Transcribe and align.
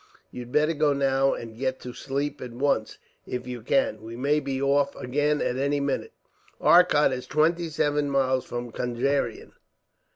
You'd 0.31 0.51
better 0.51 0.73
go 0.73 0.93
now, 0.93 1.33
and 1.35 1.55
get 1.55 1.79
to 1.81 1.93
sleep 1.93 2.41
at 2.41 2.53
once, 2.53 2.97
if 3.27 3.45
you 3.45 3.61
can. 3.61 4.01
We 4.01 4.15
may 4.15 4.39
be 4.39 4.59
off 4.59 4.95
again, 4.95 5.43
at 5.43 5.57
any 5.57 5.79
minute." 5.79 6.13
Arcot 6.59 7.11
is 7.13 7.27
twenty 7.27 7.69
seven 7.69 8.09
miles 8.09 8.43
from 8.43 8.71
Conjeveram. 8.71 9.53